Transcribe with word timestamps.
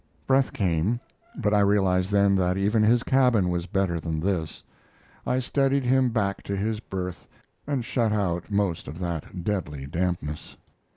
Breath 0.25 0.51
came; 0.51 0.99
but 1.37 1.53
I 1.53 1.59
realized 1.59 2.09
then 2.09 2.35
that 2.37 2.57
even 2.57 2.81
his 2.81 3.03
cabin 3.03 3.49
was 3.49 3.67
better 3.67 3.99
than 3.99 4.19
this. 4.19 4.63
I 5.27 5.37
steadied 5.37 5.83
him 5.83 6.09
back 6.09 6.41
to 6.45 6.55
his 6.57 6.79
berth 6.79 7.27
and 7.67 7.85
shut 7.85 8.11
out 8.11 8.49
most 8.49 8.87
of 8.87 8.97
that 8.97 9.43
deadly 9.43 9.85
dampness. 9.85 10.57